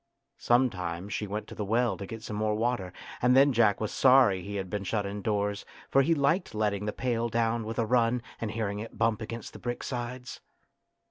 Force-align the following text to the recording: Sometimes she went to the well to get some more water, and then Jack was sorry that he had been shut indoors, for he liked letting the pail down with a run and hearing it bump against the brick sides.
Sometimes 0.39 1.13
she 1.13 1.27
went 1.27 1.45
to 1.45 1.53
the 1.53 1.63
well 1.63 1.95
to 1.95 2.07
get 2.07 2.23
some 2.23 2.35
more 2.35 2.55
water, 2.55 2.91
and 3.21 3.37
then 3.37 3.53
Jack 3.53 3.79
was 3.79 3.91
sorry 3.91 4.41
that 4.41 4.47
he 4.47 4.55
had 4.55 4.67
been 4.67 4.83
shut 4.83 5.05
indoors, 5.05 5.63
for 5.91 6.01
he 6.01 6.15
liked 6.15 6.55
letting 6.55 6.85
the 6.85 6.91
pail 6.91 7.29
down 7.29 7.65
with 7.67 7.77
a 7.77 7.85
run 7.85 8.23
and 8.39 8.49
hearing 8.49 8.79
it 8.79 8.97
bump 8.97 9.21
against 9.21 9.53
the 9.53 9.59
brick 9.59 9.83
sides. 9.83 10.41